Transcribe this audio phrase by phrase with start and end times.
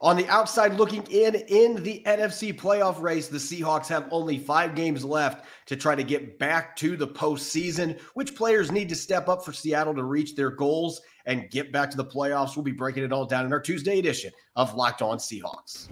[0.00, 4.76] On the outside looking in, in the NFC playoff race, the Seahawks have only five
[4.76, 7.98] games left to try to get back to the postseason.
[8.14, 11.90] Which players need to step up for Seattle to reach their goals and get back
[11.90, 12.54] to the playoffs?
[12.54, 15.88] We'll be breaking it all down in our Tuesday edition of Locked On Seahawks.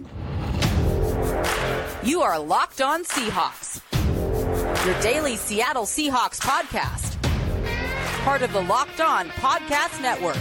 [2.01, 3.81] You are Locked On Seahawks,
[4.85, 7.21] your daily Seattle Seahawks podcast.
[8.23, 10.37] Part of the Locked On Podcast Network.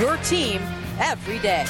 [0.00, 0.62] Your team
[1.00, 1.66] every day.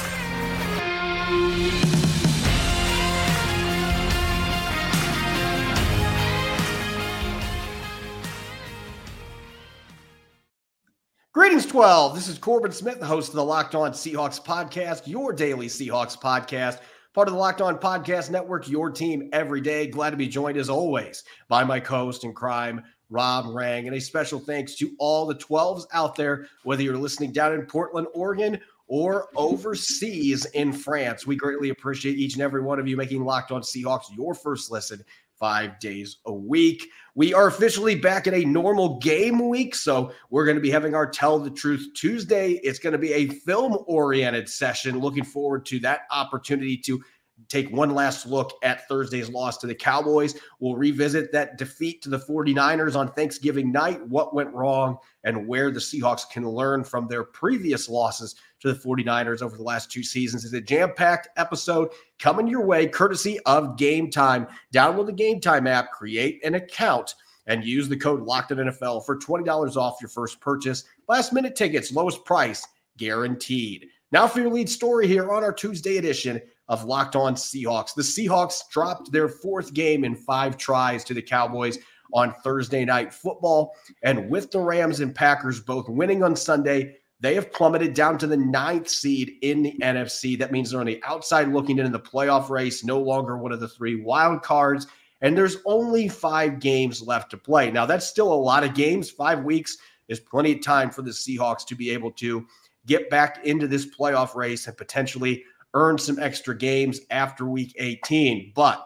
[11.33, 12.13] Greetings, 12.
[12.13, 16.17] This is Corbin Smith, the host of the Locked On Seahawks podcast, your daily Seahawks
[16.17, 16.79] podcast,
[17.13, 19.87] part of the Locked On Podcast Network, your team every day.
[19.87, 23.87] Glad to be joined, as always, by my co host in crime, Rob Rang.
[23.87, 27.65] And a special thanks to all the 12s out there, whether you're listening down in
[27.65, 28.59] Portland, Oregon,
[28.91, 31.25] or overseas in France.
[31.25, 34.69] We greatly appreciate each and every one of you making Locked On Seahawks your first
[34.69, 35.01] listen
[35.39, 36.89] five days a week.
[37.15, 39.75] We are officially back at a normal game week.
[39.75, 42.59] So we're going to be having our Tell the Truth Tuesday.
[42.63, 44.99] It's going to be a film oriented session.
[44.99, 47.01] Looking forward to that opportunity to
[47.47, 50.35] take one last look at Thursday's loss to the Cowboys.
[50.59, 55.71] We'll revisit that defeat to the 49ers on Thanksgiving night, what went wrong, and where
[55.71, 60.03] the Seahawks can learn from their previous losses to the 49ers over the last two
[60.03, 60.45] seasons.
[60.45, 64.47] It's a jam packed episode coming your way, courtesy of Game Time.
[64.73, 67.15] Download the Game Time app, create an account,
[67.47, 70.83] and use the code NFL for $20 off your first purchase.
[71.07, 72.65] Last minute tickets, lowest price
[72.97, 73.87] guaranteed.
[74.11, 77.93] Now for your lead story here on our Tuesday edition of Locked On Seahawks.
[77.93, 81.77] The Seahawks dropped their fourth game in five tries to the Cowboys
[82.13, 83.75] on Thursday night football.
[84.03, 88.27] And with the Rams and Packers both winning on Sunday, they have plummeted down to
[88.27, 90.39] the ninth seed in the NFC.
[90.39, 93.59] That means they're on the outside looking into the playoff race, no longer one of
[93.59, 94.87] the three wild cards.
[95.19, 97.69] And there's only five games left to play.
[97.69, 99.11] Now, that's still a lot of games.
[99.11, 102.47] Five weeks is plenty of time for the Seahawks to be able to
[102.85, 108.53] get back into this playoff race and potentially earn some extra games after week 18.
[108.55, 108.85] But,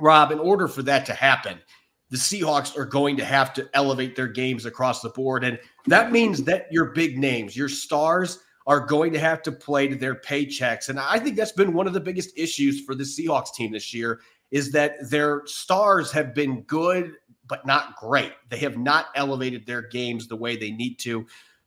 [0.00, 1.58] Rob, in order for that to happen,
[2.10, 5.44] the Seahawks are going to have to elevate their games across the board.
[5.44, 9.86] And that means that your big names, your stars, are going to have to play
[9.86, 10.88] to their paychecks.
[10.88, 13.94] And I think that's been one of the biggest issues for the Seahawks team this
[13.94, 17.12] year is that their stars have been good,
[17.46, 18.32] but not great.
[18.48, 21.26] They have not elevated their games the way they need to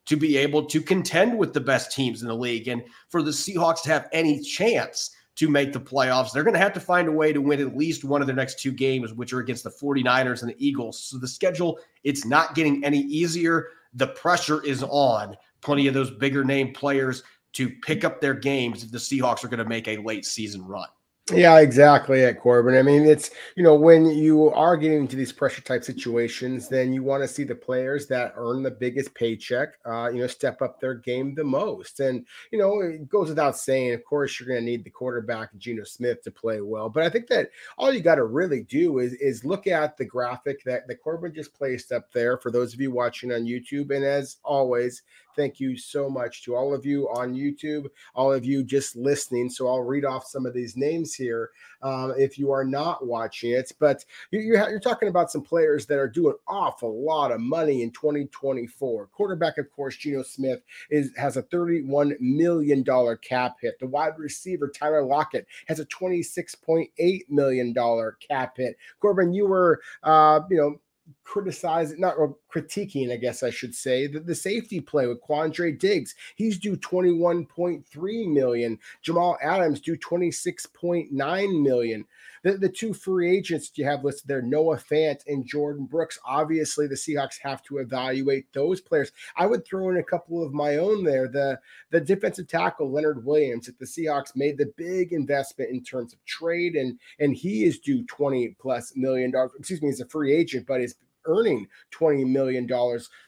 [0.09, 2.67] to be able to contend with the best teams in the league.
[2.67, 6.33] And for the Seahawks to have any chance to make the playoffs.
[6.33, 8.35] They're going to have to find a way to win at least one of their
[8.35, 10.99] next two games, which are against the 49ers and the Eagles.
[10.99, 13.67] So the schedule, it's not getting any easier.
[13.93, 18.83] The pressure is on plenty of those bigger name players to pick up their games
[18.83, 20.89] if the Seahawks are going to make a late season run.
[21.33, 22.75] Yeah, exactly at Corbin.
[22.75, 26.91] I mean, it's you know when you are getting into these pressure type situations, then
[26.91, 30.61] you want to see the players that earn the biggest paycheck, uh, you know, step
[30.61, 31.99] up their game the most.
[31.99, 35.55] And you know, it goes without saying, of course, you're going to need the quarterback
[35.57, 36.89] Geno Smith to play well.
[36.89, 40.05] But I think that all you got to really do is is look at the
[40.05, 43.95] graphic that the Corbin just placed up there for those of you watching on YouTube.
[43.95, 45.03] And as always,
[45.39, 49.49] Thank you so much to all of you on YouTube, all of you just listening.
[49.49, 51.51] So I'll read off some of these names here
[51.81, 53.71] um, if you are not watching it.
[53.79, 57.91] But you're, you're talking about some players that are doing awful lot of money in
[57.91, 59.07] 2024.
[59.13, 60.59] Quarterback, of course, Geno Smith
[60.91, 63.79] is has a 31 million dollar cap hit.
[63.79, 66.89] The wide receiver Tyler Lockett has a 26.8
[67.29, 68.75] million dollar cap hit.
[68.99, 70.81] Corbin, you were, uh, you know
[71.23, 72.15] criticizing, not
[72.53, 76.15] critiquing, I guess I should say, the, the safety play with Quandre Diggs.
[76.35, 78.79] He's due 21.3 million.
[79.01, 82.05] Jamal Adams due 26.9 million.
[82.43, 86.19] The, the two free agents you have listed there, Noah Fant and Jordyn Brooks.
[86.25, 89.11] Obviously, the Seahawks have to evaluate those players.
[89.35, 91.27] I would throw in a couple of my own there.
[91.27, 91.59] The
[91.91, 96.23] the defensive tackle Leonard Williams that the Seahawks made the big investment in terms of
[96.25, 99.51] trade, and and he is due 20 plus million dollars.
[99.59, 102.67] Excuse me, he's a free agent, but is earning $20 million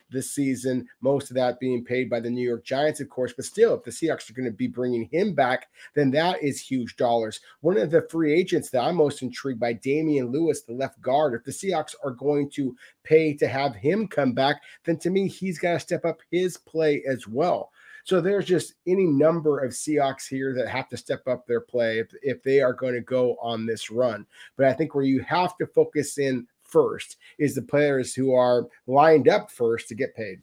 [0.09, 3.33] this season, most of that being paid by the New York Giants, of course.
[3.33, 6.59] But still, if the Seahawks are going to be bringing him back, then that is
[6.59, 7.39] huge dollars.
[7.61, 11.33] One of the free agents that I'm most intrigued by, Damien Lewis, the left guard.
[11.33, 15.27] If the Seahawks are going to pay to have him come back, then to me,
[15.27, 17.71] he's got to step up his play as well.
[18.03, 21.99] So there's just any number of Seahawks here that have to step up their play
[21.99, 24.25] if, if they are going to go on this run.
[24.57, 28.67] But I think where you have to focus in first is the players who are
[28.87, 30.39] lined up first to get paid.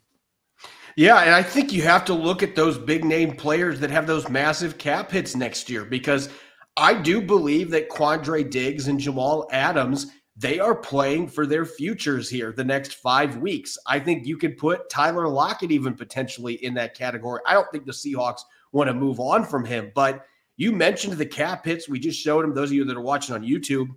[0.96, 4.06] Yeah, and I think you have to look at those big name players that have
[4.06, 6.28] those massive cap hits next year because
[6.76, 10.08] I do believe that Quandre Diggs and Jamal Adams
[10.38, 13.76] they are playing for their futures here the next five weeks.
[13.88, 17.40] I think you could put Tyler Lockett even potentially in that category.
[17.44, 20.24] I don't think the Seahawks want to move on from him, but
[20.56, 21.88] you mentioned the cap hits.
[21.88, 23.88] We just showed them, those of you that are watching on YouTube,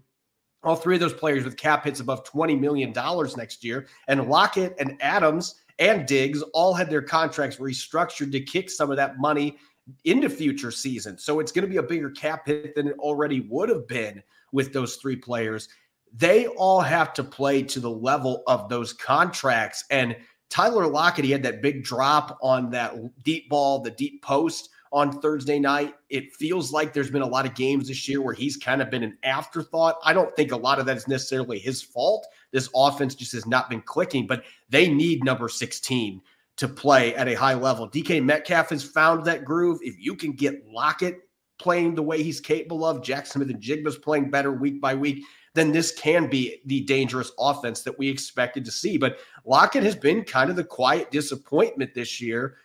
[0.64, 2.94] all three of those players with cap hits above $20 million
[3.38, 3.88] next year.
[4.08, 8.98] And Lockett and Adams and Diggs all had their contracts restructured to kick some of
[8.98, 9.58] that money
[10.04, 11.24] into future seasons.
[11.24, 14.22] So it's going to be a bigger cap hit than it already would have been
[14.52, 15.68] with those three players
[16.14, 19.86] they all have to play to the level of those contracts.
[19.90, 20.16] And
[20.50, 22.94] Tyler Lockett, he had that big drop on that
[23.24, 25.96] deep ball, the deep post on Thursday night.
[26.10, 28.90] It feels like there's been a lot of games this year where he's kind of
[28.90, 29.96] been an afterthought.
[30.04, 32.28] I don't think a lot of that is necessarily his fault.
[32.52, 36.22] This offense just has not been clicking, but they need number 16
[36.58, 37.90] to play at a high level.
[37.90, 39.80] DK Metcalf has found that groove.
[39.82, 41.20] If you can get Lockett
[41.58, 45.24] playing the way he's capable of, Jaxon Smith-Njigba's playing better week by week,
[45.54, 48.98] then this can be the dangerous offense that we expected to see.
[48.98, 52.58] But Lockett has been kind of the quiet disappointment this year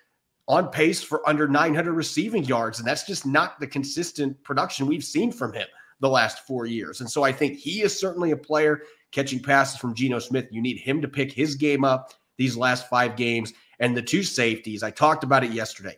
[0.48, 2.78] on pace for under 900 receiving yards.
[2.78, 5.66] And that's just not the consistent production we've seen from him
[6.00, 7.00] the last four years.
[7.00, 8.82] And so I think he is certainly a player
[9.12, 10.46] catching passes from Geno Smith.
[10.50, 13.52] You need him to pick his game up these last five games.
[13.80, 15.96] And the two safeties, I talked about it yesterday.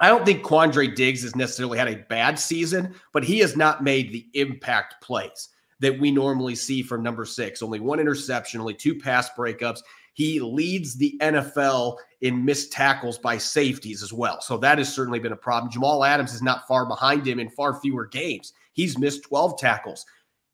[0.00, 3.82] I don't think Quandre Diggs has necessarily had a bad season, but he has not
[3.82, 5.48] made the impact plays
[5.80, 7.62] that we normally see from number six.
[7.62, 9.80] Only one interception, only two pass breakups.
[10.18, 14.40] He leads the NFL in missed tackles by safeties as well.
[14.40, 15.70] So that has certainly been a problem.
[15.70, 18.52] Jamal Adams is not far behind him in far fewer games.
[18.72, 20.04] He's missed 12 tackles.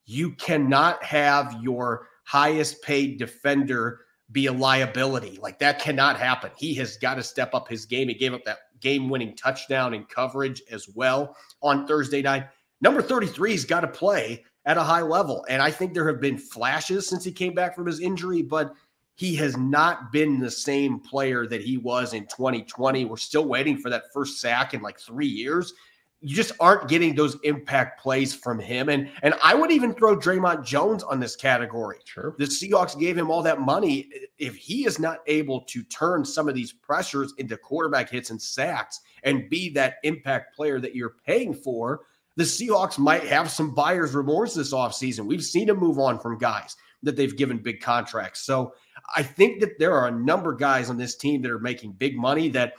[0.04, 4.00] You cannot have your highest paid defender
[4.32, 5.38] be a liability.
[5.40, 6.50] Like that cannot happen.
[6.58, 8.08] He has got to step up his game.
[8.08, 12.48] He gave up that game winning touchdown in coverage as well on Thursday night.
[12.82, 15.44] Number 33's got to play at a high level.
[15.48, 18.74] And I think there have been flashes since he came back from his injury, but
[19.16, 23.04] he has not been the same player that he was in 2020.
[23.04, 25.72] We're still waiting for that first sack in like three years.
[26.20, 28.88] You just aren't getting those impact plays from him.
[28.88, 31.98] And and I would even throw Dre'Mont Jones on this category.
[32.04, 32.34] Sure.
[32.38, 34.08] The Seahawks gave him all that money.
[34.38, 38.40] If he is not able to turn some of these pressures into quarterback hits and
[38.40, 42.00] sacks and be that impact player that you're paying for,
[42.36, 45.26] the Seahawks might have some buyer's remorse this offseason.
[45.26, 48.40] We've seen him move on from guys that they've given big contracts.
[48.40, 48.74] So
[49.14, 51.92] I think that there are a number of guys on this team that are making
[51.92, 52.74] big money that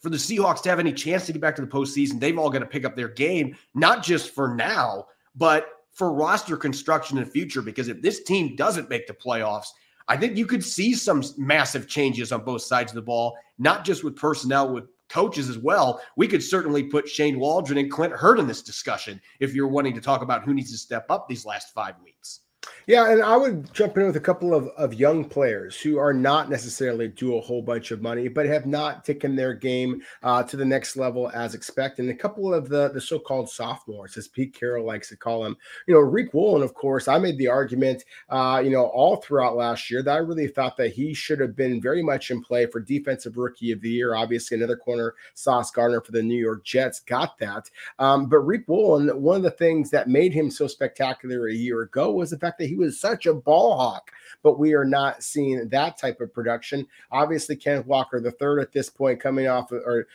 [0.00, 2.50] for the Seahawks to have any chance to get back to the postseason, they've all
[2.50, 7.24] got to pick up their game, not just for now, but for roster construction in
[7.24, 7.62] the future.
[7.62, 9.68] Because if this team doesn't make the playoffs,
[10.08, 13.84] I think you could see some massive changes on both sides of the ball, not
[13.84, 16.00] just with personnel, with coaches as well.
[16.16, 19.94] We could certainly put Shane Waldron and Clint Hurtt in this discussion if you're wanting
[19.94, 22.40] to talk about who needs to step up these last five weeks.
[22.88, 26.14] Yeah, and I would jump in with a couple of, of young players who are
[26.14, 30.44] not necessarily do a whole bunch of money, but have not taken their game uh,
[30.44, 32.04] to the next level as expected.
[32.04, 35.56] And a couple of the, the so-called sophomores, as Pete Carroll likes to call them.
[35.88, 39.56] You know, Riq Woolen, of course, I made the argument, uh, you know, all throughout
[39.56, 42.66] last year that I really thought that he should have been very much in play
[42.66, 44.14] for Defensive Rookie of the Year.
[44.14, 47.68] Obviously, another corner, Sauce Gardner for the New York Jets, got that.
[47.98, 51.82] Um, but Riq Woolen, one of the things that made him so spectacular a year
[51.82, 54.10] ago was the fact that he was such a ball hawk,
[54.42, 56.86] but we are not seeing that type of production.
[57.10, 60.06] Obviously, Kenneth Walker, the third at this point, coming off or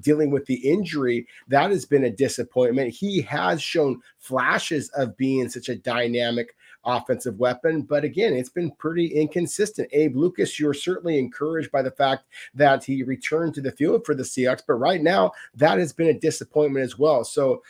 [0.00, 2.92] dealing with the injury, that has been a disappointment.
[2.92, 7.82] He has shown flashes of being such a dynamic offensive weapon.
[7.82, 9.88] But again, it's been pretty inconsistent.
[9.92, 14.14] Abe Lucas, you're certainly encouraged by the fact that he returned to the field for
[14.14, 17.24] the Seahawks, but right now that has been a disappointment as well.
[17.24, 17.62] So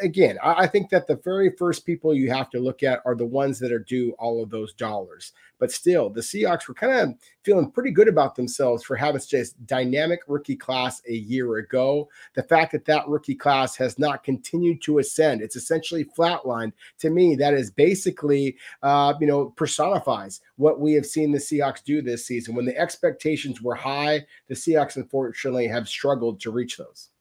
[0.00, 3.26] again, I, think that the very first people you have to look at are the
[3.26, 5.32] ones that are due all of those dollars.
[5.58, 9.34] But still, the Seahawks were kind of feeling pretty good about themselves for having such
[9.34, 12.08] a dynamic rookie class a year ago.
[12.34, 16.72] The fact that that rookie class has not continued to ascend, it's essentially flatlined.
[16.98, 21.84] To me, that is basically, uh, you know, personifies what we have seen the Seahawks
[21.84, 22.54] do this season.
[22.54, 27.11] When the expectations were high, the Seahawks unfortunately have struggled to reach those.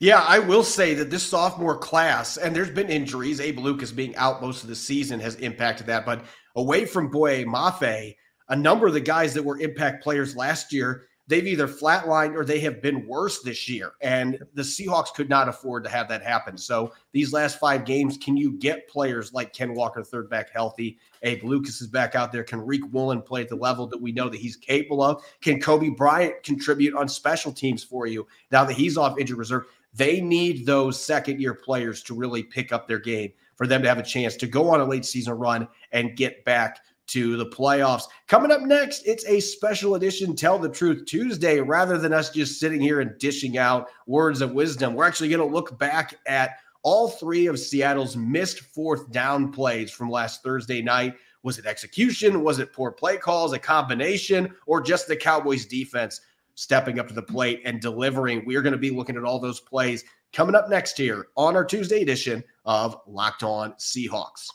[0.00, 3.38] Yeah, I will say that this sophomore class, and there's been injuries.
[3.38, 6.06] Abe Lucas being out most of the season has impacted that.
[6.06, 6.24] But
[6.56, 8.16] away from Boye Mafe,
[8.48, 12.46] a number of the guys that were impact players last year, they've either flatlined or
[12.46, 13.92] they have been worse this year.
[14.00, 16.56] And the Seahawks could not afford to have that happen.
[16.56, 20.98] So these last five games, can you get players like Ken Walker, third back, healthy?
[21.22, 22.42] Abe Lucas is back out there.
[22.42, 25.22] Can Riq Woolen play at the level that we know that he's capable of?
[25.42, 29.66] Can Coby Bryant contribute on special teams for you now that he's off injured reserve?
[29.92, 33.88] They need those second year players to really pick up their game for them to
[33.88, 37.46] have a chance to go on a late season run and get back to the
[37.46, 38.04] playoffs.
[38.28, 41.60] Coming up next, it's a special edition Tell the Truth Tuesday.
[41.60, 45.46] Rather than us just sitting here and dishing out words of wisdom, we're actually going
[45.46, 50.80] to look back at all three of Seattle's missed fourth down plays from last Thursday
[50.80, 51.14] night.
[51.42, 52.44] Was it execution?
[52.44, 56.20] Was it poor play calls, a combination, or just the Cowboys defense
[56.54, 58.44] stepping up to the plate and delivering?
[58.44, 61.56] We are going to be looking at all those plays coming up next here on
[61.56, 64.48] our Tuesday edition of Locked On Seahawks.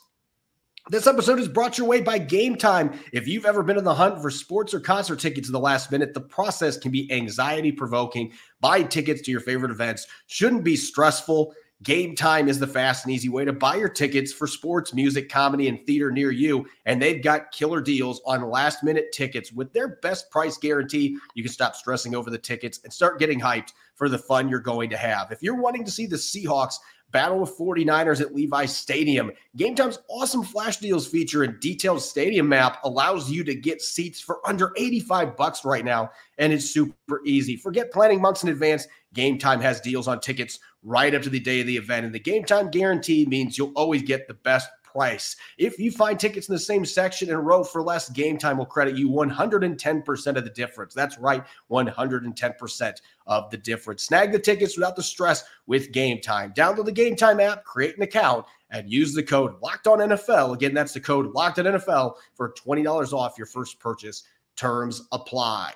[0.88, 2.96] This episode is brought your way by Game Time.
[3.12, 5.90] If you've ever been in the hunt for sports or concert tickets in the last
[5.90, 8.30] minute, the process can be anxiety provoking.
[8.60, 11.52] Buying tickets to your favorite events shouldn't be stressful.
[11.82, 15.28] Game Time is the fast and easy way to buy your tickets for sports, music,
[15.28, 16.66] comedy, and theater near you.
[16.86, 21.18] And they've got killer deals on last minute tickets with their best price guarantee.
[21.34, 24.58] You can stop stressing over the tickets and start getting hyped for the fun you're
[24.58, 25.30] going to have.
[25.30, 26.76] If you're wanting to see the Seahawks
[27.12, 29.30] Battle of 49ers at Levi Stadium.
[29.56, 34.20] Game Time's awesome flash deals feature and detailed stadium map allows you to get seats
[34.20, 37.56] for under 85 bucks right now, and it's super easy.
[37.56, 38.86] Forget planning months in advance.
[39.14, 42.14] Game Time has deals on tickets right up to the day of the event, and
[42.14, 45.36] the Game Time guarantee means you'll always get the best price.
[45.58, 48.64] If you find tickets in the same section and row for less, Game Time will
[48.64, 50.94] credit you 110% of the difference.
[50.94, 54.04] That's right, 110% of the difference.
[54.04, 56.54] Snag the tickets without the stress with Game Time.
[56.56, 60.54] Download the Game Time app, create an account, and use the code Locked On NFL.
[60.54, 64.22] Again, that's the code Locked On NFL for $20 off your first purchase.
[64.56, 65.74] Terms apply.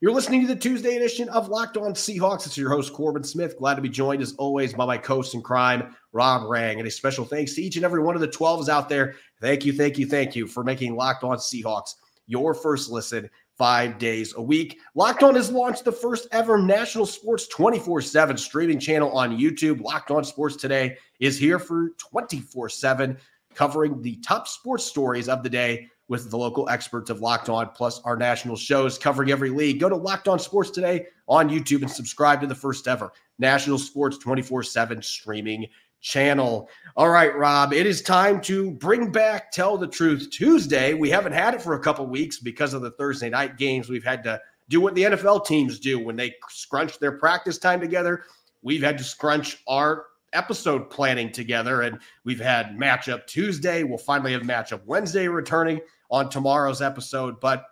[0.00, 2.46] You're listening to the Tuesday edition of Locked On Seahawks.
[2.46, 3.58] It's your host, Corbin Smith.
[3.58, 6.78] Glad to be joined as always by my co-host in crime, Rob Rang.
[6.78, 9.16] And a special thanks to each and every one of the 12s out there.
[9.40, 11.94] Thank you, thank you, thank you for making Locked On Seahawks
[12.28, 14.78] your first listen five days a week.
[14.94, 19.80] Locked On has launched the first ever national sports 24 7 streaming channel on YouTube.
[19.80, 23.18] Locked On Sports Today is here for 24 7,
[23.56, 27.68] covering the top sports stories of the day with the local experts of Locked On,
[27.68, 29.78] plus our national shows covering every league.
[29.78, 33.78] Go to Locked On Sports today on YouTube and subscribe to the first ever national
[33.78, 35.66] sports 24 7 streaming
[36.00, 36.68] channel.
[36.96, 40.94] All right, Rob, it is time to bring back Tell the Truth Tuesday.
[40.94, 43.88] We haven't had it for a couple weeks because of the Thursday night games.
[43.88, 47.80] We've had to do what the NFL teams do when they scrunch their practice time
[47.80, 48.24] together.
[48.62, 53.82] We've had to scrunch our episode planning together, and we've had matchup Tuesday.
[53.82, 57.40] We'll finally have matchup Wednesday returning on tomorrow's episode.
[57.40, 57.64] But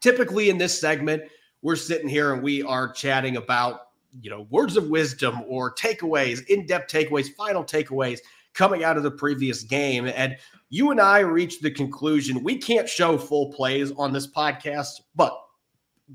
[0.00, 1.22] typically in this segment,
[1.62, 3.80] we're sitting here and we are chatting about,
[4.20, 8.20] you know, words of wisdom or takeaways, in depth takeaways, final takeaways
[8.52, 10.06] coming out of the previous game.
[10.06, 10.36] And
[10.70, 15.38] you and I reached the conclusion we can't show full plays on this podcast, but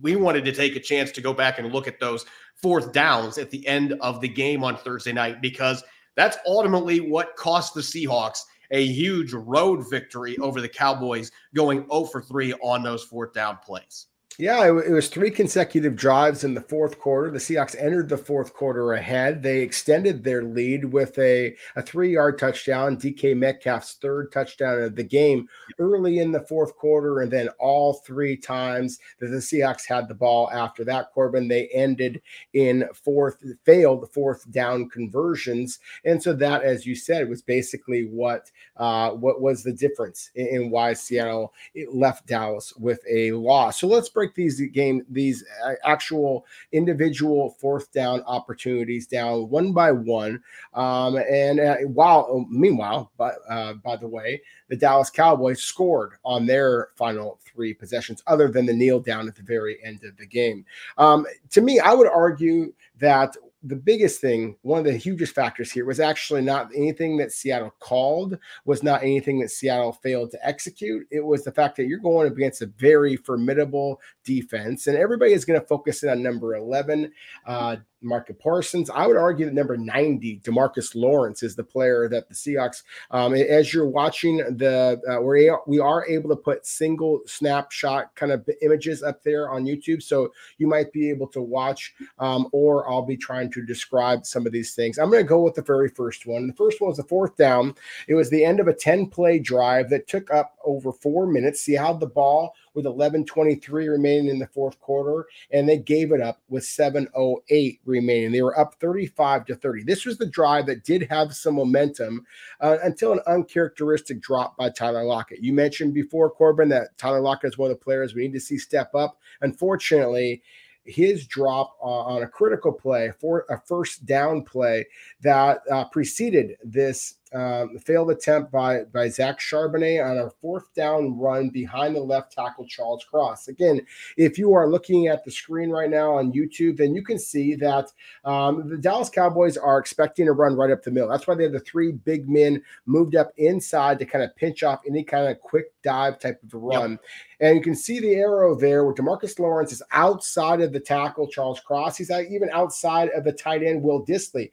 [0.01, 2.25] we wanted to take a chance to go back and look at those
[2.55, 5.83] fourth downs at the end of the game on Thursday night because
[6.15, 8.39] that's ultimately what cost the Seahawks
[8.71, 13.57] a huge road victory over the Cowboys, going 0 for 3 on those fourth down
[13.63, 14.07] plays.
[14.39, 17.29] Yeah, it, was three consecutive drives in the fourth quarter.
[17.29, 19.43] The Seahawks entered the fourth quarter ahead.
[19.43, 24.95] They extended their lead with a, a three yard touchdown, DK Metcalf's third touchdown of
[24.95, 27.19] the game early in the fourth quarter.
[27.19, 31.67] And then all three times that the Seahawks had the ball after that, Corbin, they
[31.73, 32.21] ended
[32.53, 35.79] in fourth, failed fourth down conversions.
[36.05, 40.47] And so that, as you said, was basically what uh, what was the difference in,
[40.47, 41.53] in why Seattle
[41.91, 43.81] left Dallas with a loss.
[43.81, 49.73] So let's break break these game these uh, actual individual fourth down opportunities down one
[49.73, 50.41] by one.
[50.73, 56.13] Um, and uh, while oh, meanwhile, but uh, by the way, the Dallas Cowboys scored
[56.23, 60.15] on their final three possessions, other than the kneel down at the very end of
[60.17, 60.65] the game.
[60.97, 65.71] Um, to me, I would argue that the biggest thing, one of the hugest factors
[65.71, 70.47] here was actually not anything that Seattle called, was not anything that Seattle failed to
[70.47, 71.05] execute.
[71.11, 75.43] It was the fact that you're going against a very formidable defense, and everybody is
[75.43, 77.11] going to focus in on number 11.
[77.45, 78.89] Uh, Micah Parsons.
[78.89, 83.33] I would argue that number 90, Demarcus Lawrence, is the player that the Seahawks, um,
[83.33, 88.47] as you're watching the, uh, we we are able to put single snapshot kind of
[88.61, 90.01] images up there on YouTube.
[90.01, 94.45] So you might be able to watch, um, or I'll be trying to describe some
[94.45, 94.97] of these things.
[94.97, 96.47] I'm going to go with the very first one.
[96.47, 97.75] The first one was the fourth down.
[98.07, 101.61] It was the end of a 10 play drive that took up over four minutes.
[101.61, 106.21] See how the ball with 11:23 remaining in the fourth quarter, and they gave it
[106.21, 108.31] up with 7:08 remaining.
[108.31, 109.83] They were up 35 to 30.
[109.83, 112.25] This was the drive that did have some momentum
[112.61, 115.43] uh, until an uncharacteristic drop by Tyler Lockett.
[115.43, 118.39] You mentioned before, Corbin, that Tyler Lockett is one of the players we need to
[118.39, 119.17] see step up.
[119.41, 120.41] Unfortunately,
[120.85, 124.85] his drop uh, on a critical play for a first down play
[125.21, 131.17] that uh, preceded this um, failed attempt by by Zach Charbonnet on a fourth down
[131.17, 133.47] run behind the left tackle Charles Cross.
[133.47, 133.85] Again,
[134.17, 137.55] if you are looking at the screen right now on YouTube, then you can see
[137.55, 137.91] that
[138.25, 141.09] um, the Dallas Cowboys are expecting to run right up the middle.
[141.09, 144.63] That's why they have the three big men moved up inside to kind of pinch
[144.63, 146.91] off any kind of quick dive type of run.
[146.91, 146.99] Yep.
[147.41, 151.27] And you can see the arrow there where Demarcus Lawrence is outside of the tackle
[151.27, 151.97] Charles Cross.
[151.97, 154.51] He's even outside of the tight end Will Dissly.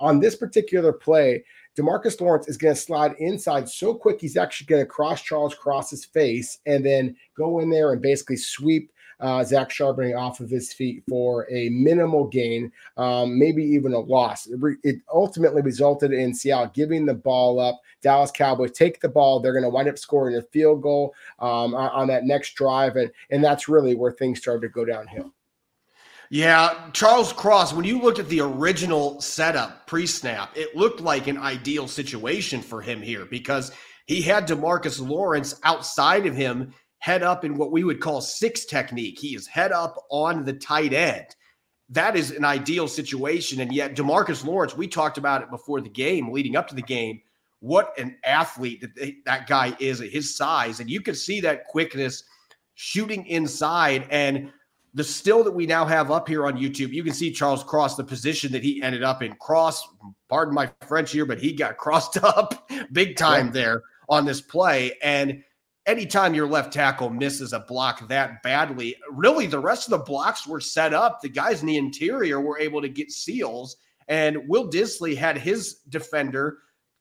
[0.00, 1.44] On this particular play,
[1.76, 5.54] Demarcus Lawrence is going to slide inside so quick, he's actually going to cross Charles
[5.54, 8.90] Cross's face and then go in there and basically sweep
[9.20, 13.98] uh, Zach Charbonnet off of his feet for a minimal gain, um, maybe even a
[13.98, 14.46] loss.
[14.46, 17.80] It, re- it, ultimately resulted in Seattle giving the ball up.
[18.02, 19.40] Dallas Cowboys take the ball.
[19.40, 22.96] They're going to wind up scoring a field goal um, on, on that next drive.
[22.96, 25.32] And, and that's really where things started to go downhill.
[26.30, 31.26] Yeah, Charles Cross, when you looked at the original setup pre snap, it looked like
[31.26, 33.72] an ideal situation for him here because
[34.06, 38.64] he had Demarcus Lawrence outside of him, head up in what we would call six
[38.64, 39.18] technique.
[39.18, 41.26] He is head up on the tight end.
[41.90, 43.60] That is an ideal situation.
[43.60, 46.82] And yet, Demarcus Lawrence, we talked about it before the game, leading up to the
[46.82, 47.20] game.
[47.60, 50.80] What an athlete that they, that guy is at his size.
[50.80, 52.22] And you can see that quickness
[52.74, 54.06] shooting inside.
[54.10, 54.50] And
[54.94, 57.96] the still that we now have up here on YouTube, you can see Charles Cross,
[57.96, 59.34] the position that he ended up in.
[59.34, 59.86] Cross,
[60.28, 64.96] pardon my French here, but he got crossed up big time there on this play.
[65.02, 65.42] And
[65.84, 70.46] anytime your left tackle misses a block that badly, really the rest of the blocks
[70.46, 71.20] were set up.
[71.20, 75.80] The guys in the interior were able to get seals, and Will Dissly had his
[75.88, 76.58] defender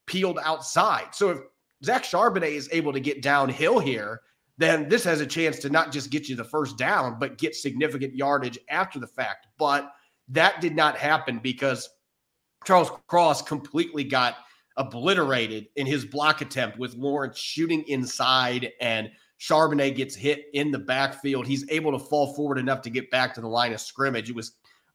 [0.08, 1.14] peeled outside.
[1.14, 1.38] So if
[1.86, 4.22] Zach Charbonnet is able to get downhill here,
[4.58, 7.56] then this has a chance to not just get you the first down, but get
[7.56, 9.48] significant yardage after the fact.
[9.58, 9.92] But
[10.30, 11.90] that did not happen because
[12.66, 14.38] Charles Cross completely got
[14.78, 20.80] obliterated in his block attempt with Lawrence shooting inside and Charbonnet gets hit in the
[20.80, 21.46] backfield.
[21.46, 24.30] He's able to fall forward enough to get back to the line of scrimmage.
[24.30, 24.54] It was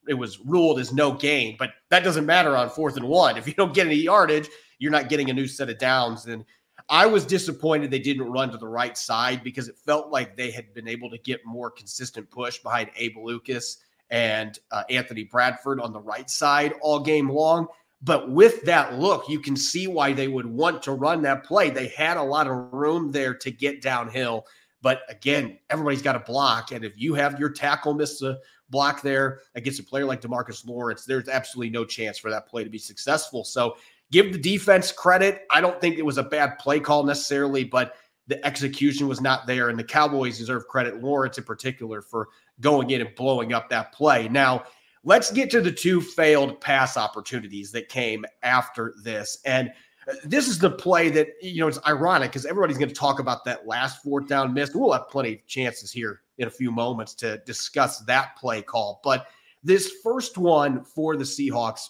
[0.09, 3.37] it was ruled as no gain, but that doesn't matter on fourth and one.
[3.37, 6.25] If you don't get any yardage, you're not getting a new set of downs.
[6.25, 6.47] And
[6.91, 10.51] I was disappointed they didn't run to the right side because it felt like they
[10.51, 13.79] had been able to get more consistent push behind Abe Lucas
[14.11, 17.67] and uh, Anthony Bradford on the right side all game long.
[18.01, 21.69] But with that look, you can see why they would want to run that play.
[21.69, 24.47] They had a lot of room there to get downhill.
[24.81, 26.71] But again, everybody's got a block.
[26.71, 28.39] And if you have your tackle miss a
[28.71, 32.63] block there against a player like Demarcus Lawrence, there's absolutely no chance for that play
[32.63, 33.43] to be successful.
[33.43, 33.77] So
[34.13, 35.43] give the defense credit.
[35.51, 37.95] I don't think it was a bad play call necessarily, but
[38.27, 39.69] the execution was not there.
[39.69, 42.29] And the Cowboys deserve credit, Lawrence in particular, for
[42.61, 44.29] going in and blowing up that play.
[44.29, 44.65] Now,
[45.05, 49.39] let's get to the two failed pass opportunities that came after this.
[49.45, 49.71] And
[50.09, 53.19] uh, this is the play that, you know, it's ironic because everybody's going to talk
[53.19, 54.75] about that last fourth down miss.
[54.75, 59.01] We'll have plenty of chances here in a few moments to discuss that play call.
[59.03, 59.27] But
[59.63, 61.89] this first one for the Seahawks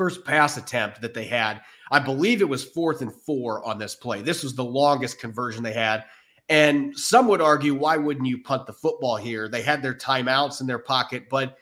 [0.00, 1.60] first pass attempt that they had.
[1.90, 4.22] I believe it was fourth and four on this play.
[4.22, 6.06] This was the longest conversion they had.
[6.48, 9.46] And some would argue, why wouldn't you punt the football here?
[9.46, 11.58] They had their timeouts in their pocket, but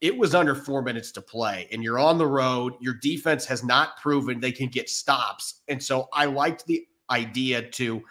[0.00, 1.68] it was under four minutes to play.
[1.70, 2.72] And you're on the road.
[2.80, 5.60] Your defense has not proven they can get stops.
[5.68, 8.02] And so I liked the idea to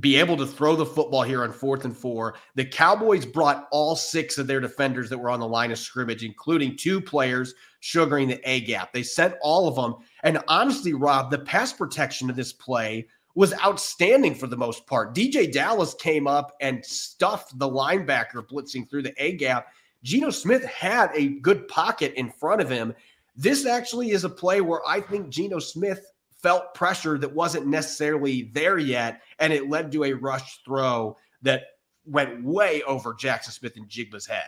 [0.00, 2.34] be able to throw the football here on fourth and four.
[2.54, 6.24] The Cowboys brought all six of their defenders that were on the line of scrimmage,
[6.24, 8.92] including two players sugaring the A gap.
[8.92, 9.96] They sent all of them.
[10.22, 15.14] And honestly, Rob, the pass protection of this play was outstanding for the most part.
[15.14, 19.68] DJ Dallas came up and stuffed the linebacker blitzing through the A gap.
[20.02, 22.94] Geno Smith had a good pocket in front of him.
[23.36, 26.12] This actually is a play where I think Geno Smith
[26.46, 31.62] felt pressure that wasn't necessarily there yet, and it led to a rush throw that
[32.04, 34.46] went way over Jaxon Smith-Njigba's head.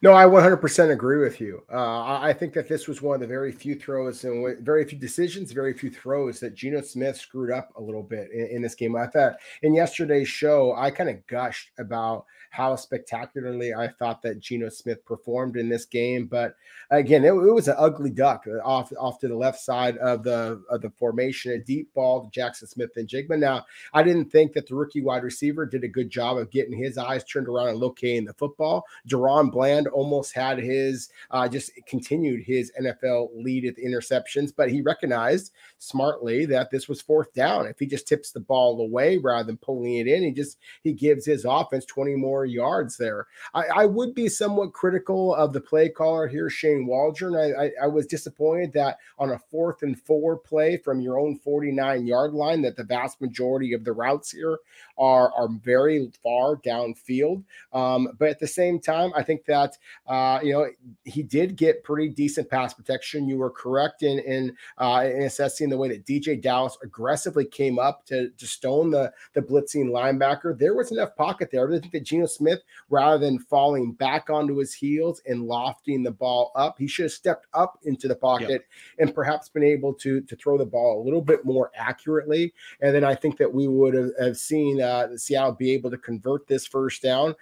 [0.00, 1.64] No, I 100% agree with you.
[1.72, 4.96] Uh, I think that this was one of the very few throws and very few
[4.96, 8.76] decisions, very few throws that Geno Smith screwed up a little bit in, in this
[8.76, 8.94] game.
[8.94, 14.40] I thought in yesterday's show, I kind of gushed about how spectacularly I thought that
[14.40, 16.26] Geno Smith performed in this game.
[16.26, 16.56] But
[16.90, 20.62] again, it, it, was an ugly duck off off to the left side of the
[20.70, 23.38] of the formation, a deep ball to Jaxon Smith-Njigba.
[23.38, 26.76] Now, I didn't think that the rookie wide receiver did a good job of getting
[26.76, 28.84] his eyes turned around and locating the football.
[29.08, 34.70] DaRon Bland almost had his uh, just continued his NFL lead at the interceptions, but
[34.70, 37.66] he recognized smartly that this was fourth down.
[37.66, 40.92] If he just tips the ball away rather than pulling it in, he just he
[40.92, 43.26] gives his offense 20 more yards there.
[43.54, 47.36] I, I would be somewhat critical of the play caller here, Shane Waldron.
[47.36, 51.36] I, I, I was disappointed that on a fourth and four play from your own
[51.38, 54.58] 49 yard line, that the vast majority of the routes here
[54.98, 57.44] are are very far downfield.
[57.72, 60.66] Um, but at the same time, I think that uh, you know
[61.04, 63.28] he did get pretty decent pass protection.
[63.28, 67.78] You were correct in in, uh, in assessing the way that DJ Dallas aggressively came
[67.78, 70.58] up to to stone the the blitzing linebacker.
[70.58, 71.68] There was enough pocket there.
[71.68, 72.60] I think that Geno Smith,
[72.90, 77.12] rather than falling back onto his heels and lofting the ball up, he should have
[77.12, 78.64] stepped up into the pocket yep.
[78.98, 82.52] and perhaps been able to to throw the ball a little bit more accurately.
[82.80, 85.98] And then I think that we would have, have seen uh, Seattle be able to
[85.98, 87.34] convert this first down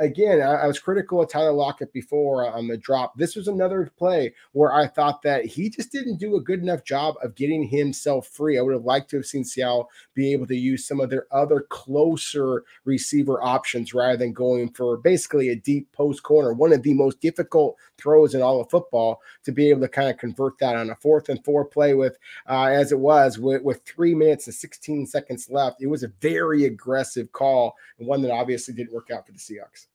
[0.00, 3.16] again, I, I, was critical of Tyler Lockett before on the drop.
[3.16, 6.84] This was another play where I thought that he just didn't do a good enough
[6.84, 8.58] job of getting himself free.
[8.58, 11.26] I would have liked to have seen Seattle be able to use some of their
[11.30, 16.82] other closer receiver options rather than going for basically a deep post corner, one of
[16.82, 20.58] the most difficult throws in all of football, to be able to kind of convert
[20.58, 22.16] that on a fourth and four play with,
[22.48, 25.82] uh, as it was, with, with three minutes and 16 seconds left.
[25.82, 29.38] It was a very aggressive call and one that obviously didn't work out for the
[29.38, 29.89] Seahawks.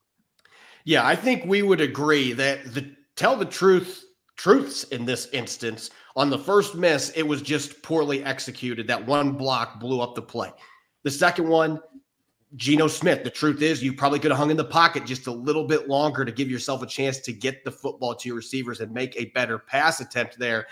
[0.86, 4.06] Yeah, I think we would agree that the tell the truth
[4.38, 8.88] truths in this instance on the first miss it was just poorly executed.
[8.88, 10.52] That one block blew up the play.
[11.04, 11.80] The second one
[12.56, 15.32] Geno Smith the truth is you probably could have hung in the pocket just a
[15.32, 18.80] little bit longer to give yourself a chance to get the football to your receivers
[18.80, 20.68] and make a better pass attempt there.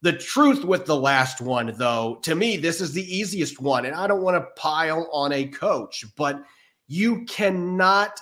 [0.00, 3.94] The truth with the last one though to me this is the easiest one and
[3.94, 6.42] I don't want to pile on a coach but
[6.86, 8.18] you cannot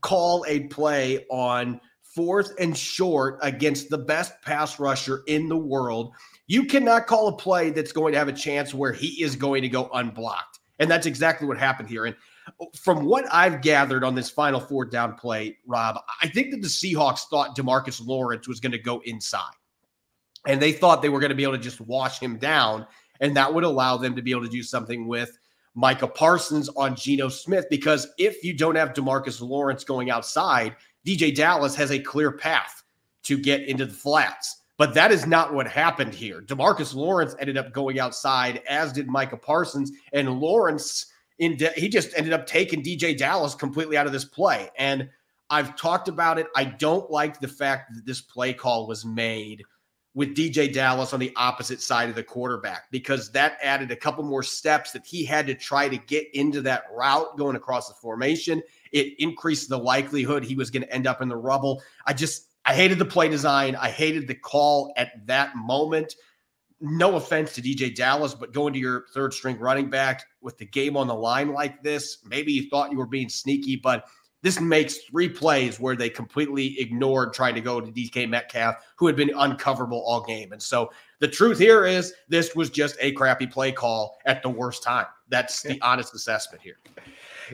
[0.00, 1.80] call a play on
[2.14, 6.12] fourth and short against the best pass rusher in the world,
[6.46, 9.62] you cannot call a play that's going to have a chance where he is going
[9.62, 10.58] to go unblocked.
[10.78, 12.06] And that's exactly what happened here.
[12.06, 12.16] And
[12.60, 16.62] oh, from what I've gathered on this final four down play, Rob, I think that
[16.62, 19.52] the Seahawks thought Demarcus Lawrence was going to go inside.
[20.46, 22.86] And they thought they were going to be able to just wash him down.
[23.20, 25.38] And that would allow them to be able to do something with
[25.74, 30.74] Micah Parsons on Geno Smith because if you don't have Demarcus Lawrence going outside,
[31.06, 32.82] DJ Dallas has a clear path
[33.24, 34.62] to get into the flats.
[34.76, 36.40] But that is not what happened here.
[36.40, 41.06] Demarcus Lawrence ended up going outside, as did Micah Parsons, and Lawrence
[41.38, 44.70] in de- he just ended up taking DJ Dallas completely out of this play.
[44.78, 45.08] And
[45.50, 46.46] I've talked about it.
[46.56, 49.64] I don't like the fact that this play call was made
[50.14, 54.24] with DJ Dallas on the opposite side of the quarterback because that added a couple
[54.24, 57.94] more steps that he had to try to get into that route going across the
[57.94, 58.60] formation.
[58.92, 61.82] It increased the likelihood he was going to end up in the rubble.
[62.06, 63.76] I just, I hated the play design.
[63.76, 66.16] I hated the call at that moment.
[66.80, 70.66] No offense to DJ Dallas, but going to your third string running back with the
[70.66, 74.06] game on the line like this, maybe you thought you were being sneaky, but
[74.42, 79.06] this makes three plays where they completely ignored trying to go to DK Metcalf, who
[79.06, 80.52] had been uncoverable all game.
[80.52, 84.48] And so the truth here is this was just a crappy play call at the
[84.48, 85.06] worst time.
[85.28, 86.78] That's the honest assessment here.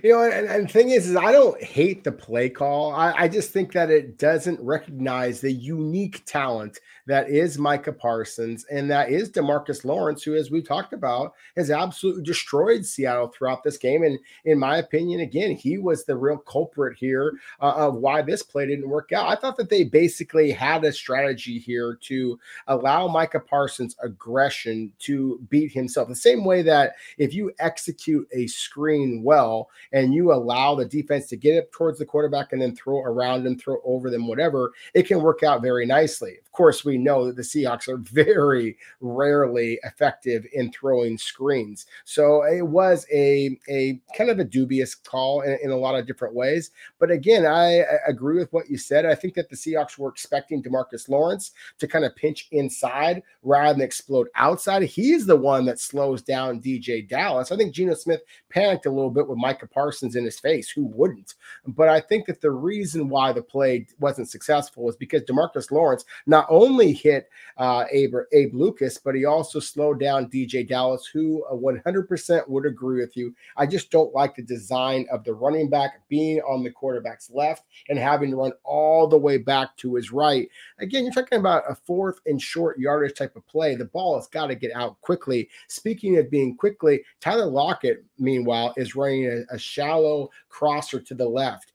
[0.03, 2.93] You know, and, and the thing is, is I don't hate the play call.
[2.95, 8.65] I, I just think that it doesn't recognize the unique talent that is Micah Parsons
[8.71, 13.63] and that is Demarcus Lawrence, who, as we talked about, has absolutely destroyed Seattle throughout
[13.63, 14.03] this game.
[14.03, 18.43] And in my opinion, again, he was the real culprit here uh, of why this
[18.43, 19.29] play didn't work out.
[19.29, 25.41] I thought that they basically had a strategy here to allow Micah Parsons' aggression to
[25.49, 26.09] beat himself.
[26.09, 31.27] The same way that if you execute a screen well and you allow the defense
[31.29, 34.73] to get up towards the quarterback and then throw around and throw over them, whatever,
[34.95, 36.39] it can work out very nicely.
[36.45, 41.87] Of course, we know that the Seahawks are very rarely effective in throwing screens.
[42.05, 46.07] So it was a, a kind of a dubious call in, in a lot of
[46.07, 46.71] different ways.
[46.99, 49.05] But again, I, I agree with what you said.
[49.05, 53.75] I think that the Seahawks were expecting Demarcus Lawrence to kind of pinch inside rather
[53.75, 54.83] than explode outside.
[54.85, 57.53] He's the one that slows down DJ Dallas.
[57.53, 60.71] I think Geno Smith panicked a little bit with Micah Micah Parsons in his face.
[60.71, 61.35] Who wouldn't?
[61.67, 66.05] But I think that the reason why the play wasn't successful was because Demarcus Lawrence
[66.27, 71.45] not only hit uh, Abe, Abe Lucas, but he also slowed down DJ Dallas, who
[71.53, 73.35] 100% uh, would agree with you.
[73.57, 77.65] I just don't like the design of the running back being on the quarterback's left
[77.89, 80.49] and having to run all the way back to his right.
[80.79, 83.75] Again, you're talking about a fourth and short yardage type of play.
[83.75, 85.49] The ball has got to get out quickly.
[85.69, 91.29] Speaking of being quickly, Tyler Lockett, meanwhile, is running a, a shallow crosser to the
[91.29, 91.73] left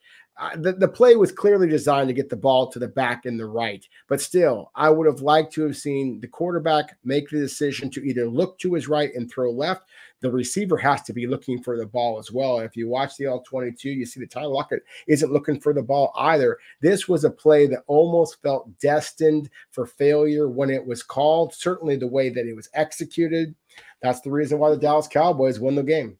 [0.57, 3.45] the, the play was clearly designed to get the ball to the back and the
[3.45, 3.87] right.
[4.07, 8.03] But still, I would have liked to have seen the quarterback make the decision to
[8.03, 9.83] either look to his right and throw left.
[10.21, 12.59] The receiver has to be looking for the ball as well.
[12.59, 16.11] If you watch the All-22, you see the Tyler Lockett isn't looking for the ball
[16.17, 16.57] either.
[16.79, 21.53] This was a play that almost felt destined for failure when it was called.
[21.53, 23.53] Certainly the way that it was executed.
[24.01, 26.17] That's the reason why the Dallas Cowboys won the game.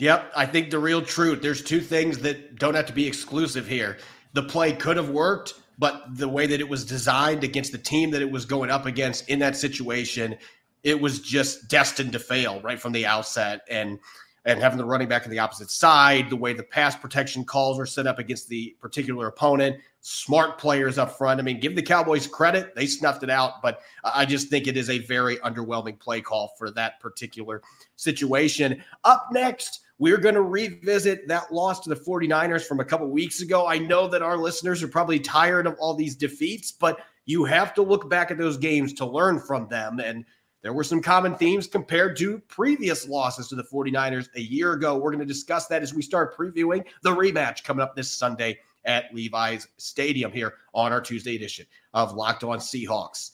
[0.00, 1.42] Yep, I think the real truth.
[1.42, 3.98] There's two things that don't have to be exclusive here.
[4.32, 8.10] The play could have worked, but the way that it was designed against the team
[8.12, 10.36] that it was going up against in that situation,
[10.84, 13.60] it was just destined to fail right from the outset.
[13.68, 13.98] And
[14.46, 17.76] and having the running back on the opposite side, the way the pass protection calls
[17.76, 21.38] were set up against the particular opponent, smart players up front.
[21.38, 22.74] I mean, give the Cowboys credit.
[22.74, 26.54] They snuffed it out, but I just think it is a very underwhelming play call
[26.56, 27.60] for that particular
[27.96, 28.82] situation.
[29.04, 33.42] Up next, we're going to revisit that loss to the 49ers from a couple weeks
[33.42, 33.66] ago.
[33.66, 37.74] I know that our listeners are probably tired of all these defeats, but you have
[37.74, 40.00] to look back at those games to learn from them.
[40.00, 40.24] And
[40.62, 44.96] there were some common themes compared to previous losses to the 49ers a year ago.
[44.96, 48.58] We're going to discuss that as we start previewing the rematch coming up this Sunday
[48.86, 53.32] at Levi's Stadium here on our Tuesday edition of Locked On Seahawks.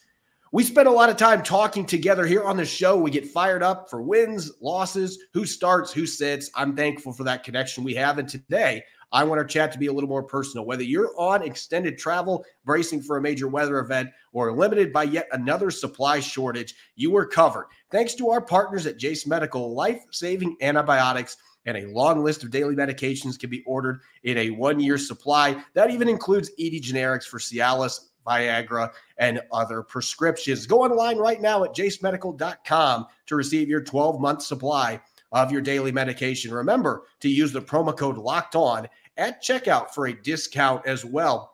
[0.57, 2.97] We spend a lot of time talking together here on the show.
[2.97, 6.51] We get fired up for wins, losses, who starts, who sits.
[6.55, 8.16] I'm thankful for that connection we have.
[8.16, 10.64] And today, I want our chat to be a little more personal.
[10.64, 15.29] Whether you're on extended travel, bracing for a major weather event, or limited by yet
[15.33, 17.66] another supply shortage, you are covered.
[17.90, 22.51] Thanks to our partners at Jase Medical, life saving antibiotics and a long list of
[22.51, 25.62] daily medications can be ordered in a one year supply.
[25.75, 30.67] That even includes ED generics for Cialis, Viagra, and other prescriptions.
[30.67, 35.01] Go online right now at jasemedical.com to receive your 12 month supply
[35.33, 36.53] of your daily medication.
[36.53, 41.53] Remember to use the promo code locked on at checkout for a discount as well.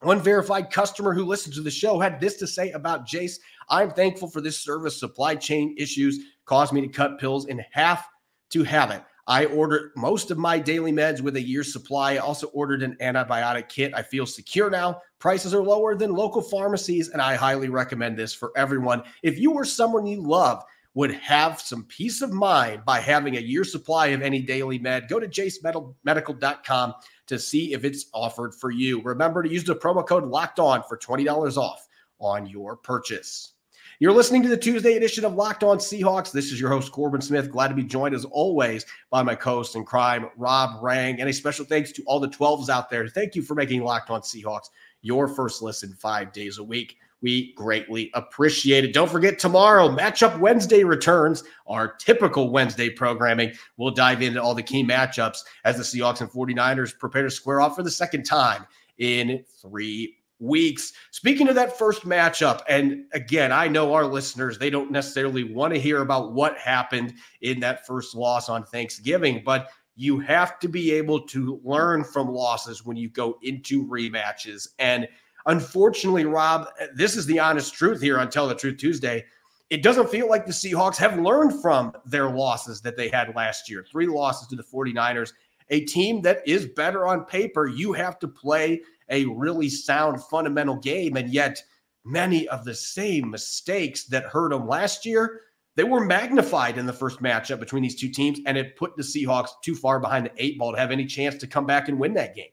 [0.00, 3.38] One verified customer who listened to the show had this to say about Jase.
[3.68, 4.98] I'm thankful for this service.
[4.98, 8.08] Supply chain issues caused me to cut pills in half
[8.50, 9.02] to have it.
[9.26, 12.14] I ordered most of my daily meds with a year's supply.
[12.14, 13.92] I also ordered an antibiotic kit.
[13.94, 15.00] I feel secure now.
[15.20, 19.04] Prices are lower than local pharmacies, and I highly recommend this for everyone.
[19.22, 23.40] If you or someone you love would have some peace of mind by having a
[23.40, 26.94] year supply of any daily med, go to jasemedical.com
[27.28, 29.00] to see if it's offered for you.
[29.02, 31.86] Remember to use the promo code locked on for $20 off
[32.18, 33.54] on your purchase.
[33.98, 36.32] You're listening to the Tuesday edition of Locked On Seahawks.
[36.32, 37.50] This is your host, Corbin Smith.
[37.50, 41.20] Glad to be joined as always by my co host in crime, Rob Rang.
[41.20, 43.06] And a special thanks to all the 12s out there.
[43.08, 44.70] Thank you for making Locked On Seahawks
[45.02, 46.96] your first listen five days a week.
[47.20, 48.92] We greatly appreciate it.
[48.92, 53.52] Don't forget, tomorrow, Matchup Wednesday returns, our typical Wednesday programming.
[53.76, 57.60] We'll dive into all the key matchups as the Seahawks and 49ers prepare to square
[57.60, 58.66] off for the second time
[58.98, 60.92] in three weeks.
[61.12, 65.72] Speaking of that first matchup, and again, I know our listeners, they don't necessarily want
[65.72, 70.68] to hear about what happened in that first loss on Thanksgiving, but you have to
[70.68, 74.68] be able to learn from losses when you go into rematches.
[74.78, 75.06] And
[75.46, 79.24] unfortunately, Rob, this is the honest truth here on Tell the Truth Tuesday.
[79.70, 83.70] It doesn't feel like the Seahawks have learned from their losses that they had last
[83.70, 83.84] year.
[83.90, 85.32] Three losses to the 49ers,
[85.70, 87.66] a team that is better on paper.
[87.66, 91.16] You have to play a really sound fundamental game.
[91.16, 91.62] And yet,
[92.04, 95.40] many of the same mistakes that hurt them last year,
[95.74, 99.02] they were magnified in the first matchup between these two teams, and it put the
[99.02, 101.98] Seahawks too far behind the eight ball to have any chance to come back and
[101.98, 102.50] win that game.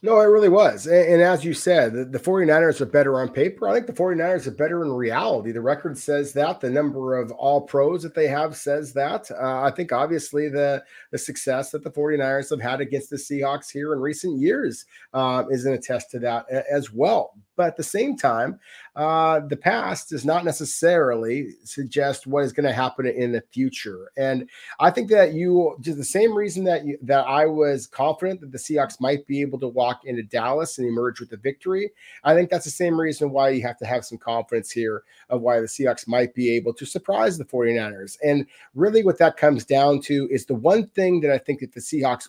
[0.00, 0.86] No, it really was.
[0.86, 3.68] And, and, as you said, the, the 49ers are better on paper.
[3.68, 5.50] I think the 49ers are better in reality.
[5.50, 6.60] The record says that.
[6.60, 9.28] The number of all pros that they have says that.
[9.30, 13.72] Uh, I think obviously the, the success that the 49ers have had against the Seahawks
[13.72, 14.84] here in recent years
[15.14, 17.34] uh, is an attest to that as well.
[17.56, 18.60] But at the same time,
[18.94, 24.12] uh, the past does not necessarily suggest what is going to happen in the future.
[24.16, 28.40] And I think that you, just the same reason that you, that I was confident
[28.42, 31.90] that the Seahawks might be able to walk into Dallas and emerge with a victory.
[32.24, 35.40] I think that's the same reason why you have to have some confidence here of
[35.40, 38.18] why the Seahawks might be able to surprise the 49ers.
[38.22, 41.72] And really, what that comes down to is the one thing that I think that
[41.72, 42.28] the Seahawks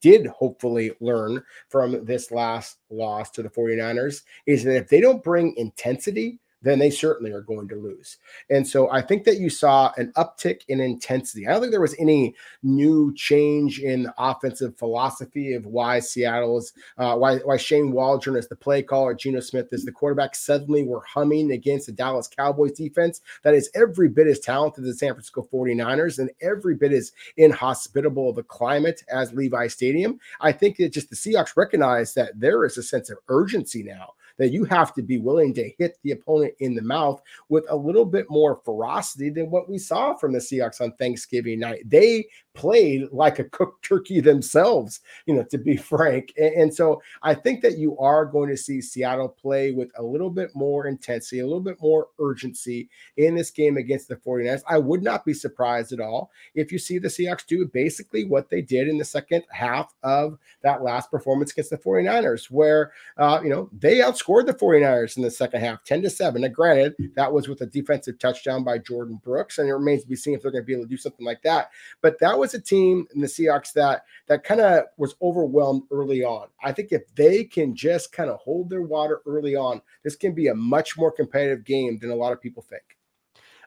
[0.00, 5.22] did hopefully learn from this last loss to the 49ers is that if they don't
[5.22, 8.18] bring intensity, then they certainly are going to lose.
[8.50, 11.46] And so I think that you saw an uptick in intensity.
[11.46, 17.16] I don't think there was any new change in offensive philosophy of why Seattle's, uh,
[17.16, 21.02] why, why Shane Waldron is the play caller, Geno Smith is the quarterback, suddenly were
[21.02, 25.14] humming against the Dallas Cowboys defense that is every bit as talented as the San
[25.14, 30.18] Francisco 49ers and every bit as inhospitable of a climate as Levi Stadium.
[30.40, 34.14] I think that just the Seahawks recognize that there is a sense of urgency now
[34.38, 37.76] that you have to be willing to hit the opponent in the mouth with a
[37.76, 41.82] little bit more ferocity than what we saw from the Seahawks on Thanksgiving night.
[41.84, 46.32] They played like a cooked turkey themselves, you know, to be frank.
[46.36, 50.02] And, and, so I think that you are going to see Seattle play with a
[50.02, 54.62] little bit more intensity, a little bit more urgency in this game against the 49ers.
[54.68, 58.48] I would not be surprised at all if you see the Seahawks do basically what
[58.48, 63.40] they did in the second half of that last performance against the 49ers, where, uh,
[63.42, 66.40] you know, they outscored the 49ers in the second half 10 to 7.
[66.40, 70.08] Now, granted, that was with a defensive touchdown by Jordyn Brooks, and it remains to
[70.08, 71.70] be seen if they're going to be able to do something like that.
[72.00, 75.82] But that was was a team in the Seahawks that that kind of was overwhelmed
[75.90, 76.46] early on.
[76.62, 80.32] I think if they can just kind of hold their water early on, this can
[80.32, 82.96] be a much more competitive game than a lot of people think.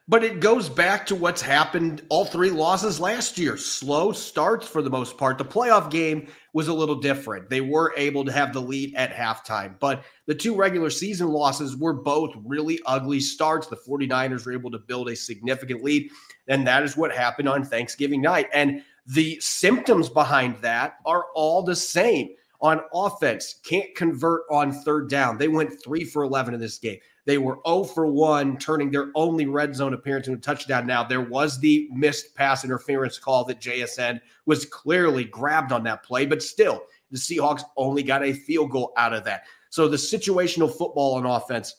[0.10, 3.58] But it goes back to what's happened all three losses last year.
[3.58, 5.38] Slow starts for the most part.
[5.38, 7.48] The playoff game was a little different.
[7.48, 11.78] They were able to have the lead at halftime, but the two regular season losses
[11.78, 13.68] were both really ugly starts.
[13.68, 16.10] The 49ers were able to build a significant lead,
[16.48, 18.48] and that is what happened on Thanksgiving night.
[18.52, 22.30] And the symptoms behind that are all the same.
[22.62, 25.38] On offense, can't convert on third down.
[25.38, 26.98] They went three for 11 in this game.
[27.26, 30.88] They were 0 for 1, turning their only red zone appearance into a touchdown.
[30.88, 36.04] Now, there was the missed pass interference call that JSN was clearly grabbed on that
[36.04, 39.44] play, but still, the Seahawks only got a field goal out of that.
[39.70, 41.76] So the situational football on offense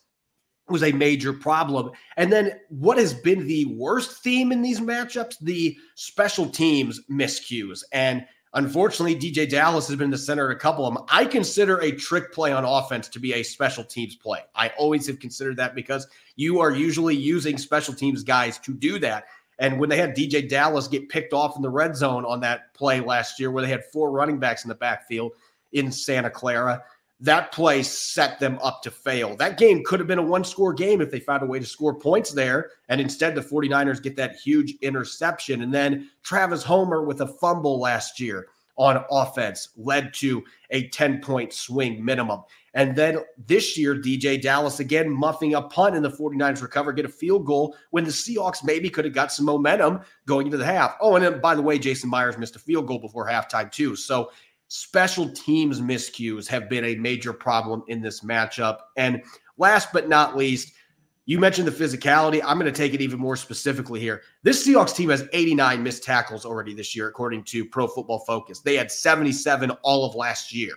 [0.68, 1.90] was a major problem.
[2.16, 5.38] And then what has been the worst theme in these matchups?
[5.40, 7.82] The special teams miscues.
[7.92, 11.04] And Unfortunately, DeeJay Dallas has been the center of a couple of them.
[11.08, 14.40] I consider a trick play on offense to be a special teams play.
[14.56, 18.98] I always have considered that because you are usually using special teams guys to do
[18.98, 19.26] that.
[19.60, 22.74] And when they had DeeJay Dallas get picked off in the red zone on that
[22.74, 25.32] play last year, where they had four running backs in the backfield
[25.72, 26.82] in Santa Clara,
[27.20, 29.36] that play set them up to fail.
[29.36, 31.66] That game could have been a one score game if they found a way to
[31.66, 32.70] score points there.
[32.88, 35.62] And instead, the 49ers get that huge interception.
[35.62, 41.20] And then Travis Homer with a fumble last year on offense led to a 10
[41.20, 42.40] point swing minimum.
[42.72, 47.04] And then this year, DeeJay Dallas again muffing a punt and the 49ers recover, get
[47.04, 50.64] a field goal when the Seahawks maybe could have got some momentum going into the
[50.64, 50.96] half.
[51.00, 53.96] Oh, and then by the way, Jason Myers missed a field goal before halftime, too.
[53.96, 54.30] So
[54.70, 58.78] special teams miscues have been a major problem in this matchup.
[58.96, 59.20] And
[59.58, 60.72] last but not least,
[61.26, 62.40] you mentioned the physicality.
[62.44, 64.22] I'm going to take it even more specifically here.
[64.44, 68.60] This Seahawks team has 89 missed tackles already this year, according to Pro Football Focus.
[68.60, 70.74] They had 77 all of last year,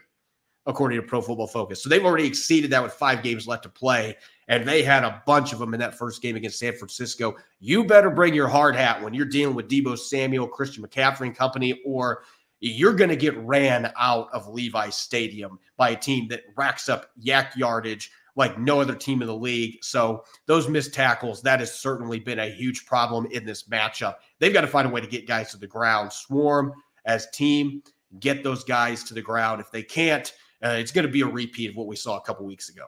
[0.65, 1.83] according to Pro Football Focus.
[1.83, 4.17] So they've already exceeded that with five games left to play.
[4.47, 7.35] And they had a bunch of them in that first game against San Francisco.
[7.59, 11.35] You better bring your hard hat when you're dealing with Deebo Samuel, Christian McCaffrey and
[11.35, 12.23] company, or
[12.63, 17.11] you're going to get ran out of Levi Stadium by a team that racks up
[17.21, 19.83] YAC yardage like no other team in the league.
[19.83, 24.15] So those missed tackles, that has certainly been a huge problem in this matchup.
[24.39, 26.73] They've got to find a way to get guys to the ground, swarm
[27.05, 27.83] as team,
[28.19, 29.59] get those guys to the ground.
[29.59, 32.21] If they can't, uh, it's going to be a repeat of what we saw a
[32.21, 32.85] couple weeks ago.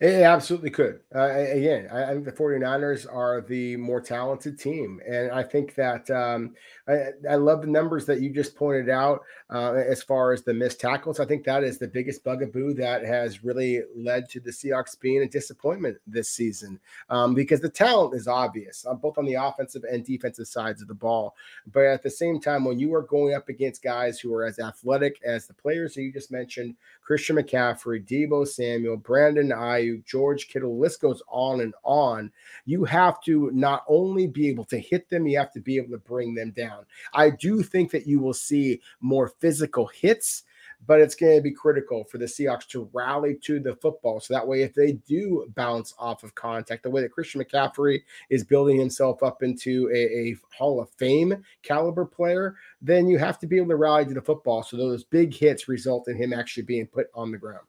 [0.00, 1.00] It absolutely could.
[1.12, 5.00] Uh, again, I, I, think the 49ers are the more talented team.
[5.04, 6.54] And I think that um,
[6.86, 10.54] I, I, love the numbers that you just pointed out uh, as far as the
[10.54, 11.18] missed tackles.
[11.18, 15.22] I think that is the biggest bugaboo that has really led to the Seahawks being
[15.22, 16.78] a disappointment this season
[17.10, 20.86] um, because the talent is obvious, uh, both on the offensive and defensive sides of
[20.86, 21.34] the ball.
[21.72, 24.60] But at the same time, when you are going up against guys who are as
[24.60, 29.50] athletic as the players that you just mentioned, Christian McCaffrey, Deebo Samuel, Brandon
[30.06, 32.30] George Kittle, list goes on and on.
[32.66, 35.90] You have to not only be able to hit them, you have to be able
[35.90, 36.84] to bring them down.
[37.14, 40.44] I do think that you will see more physical hits
[40.86, 44.20] but it's going to be critical for the Seahawks to rally to the football.
[44.20, 48.00] So that way, if they do bounce off of contact, the way that Christian McCaffrey
[48.30, 53.38] is building himself up into a, a Hall of Fame caliber player, then you have
[53.40, 54.62] to be able to rally to the football.
[54.62, 57.66] So those big hits result in him actually being put on the ground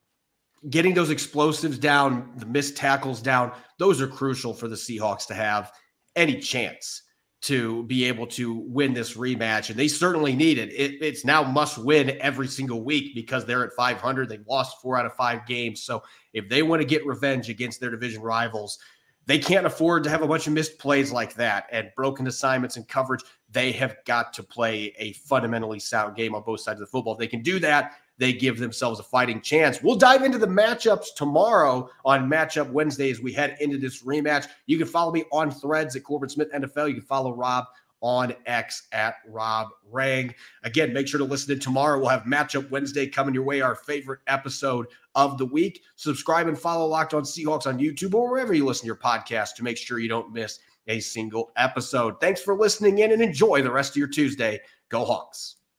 [0.70, 5.34] getting those explosives down, the missed tackles down, those are crucial for the Seahawks to
[5.34, 5.72] have
[6.16, 7.04] any chance
[7.42, 9.70] to be able to win this rematch.
[9.70, 10.70] And they certainly need it.
[10.70, 11.02] it.
[11.02, 14.28] It's now must win every single week because they're at 500.
[14.28, 15.84] They've lost four out of five games.
[15.84, 16.04] So
[16.34, 18.78] if they want to get revenge against their division rivals,
[19.26, 22.76] they can't afford to have a bunch of missed plays like that and broken assignments
[22.76, 23.22] and coverage.
[23.50, 27.14] They have got to play a fundamentally sound game on both sides of the football.
[27.14, 29.82] If they can do that, they give themselves a fighting chance.
[29.82, 34.48] We'll dive into the matchups tomorrow on Matchup Wednesday as we head into this rematch.
[34.68, 36.90] You can follow me on threads at Corbin Smith NFL.
[36.90, 37.66] You can follow Rob
[38.02, 40.34] on X at Rob Rang.
[40.64, 42.00] Again, make sure to listen in tomorrow.
[42.00, 45.82] We'll have Matchup Wednesday coming your way, our favorite episode of the week.
[45.96, 49.56] Subscribe and follow Locked On Seahawks on YouTube or wherever you listen to your podcast
[49.56, 52.20] to make sure you don't miss a single episode.
[52.20, 54.60] Thanks for listening in and enjoy the rest of your Tuesday.
[54.90, 55.59] Go Hawks.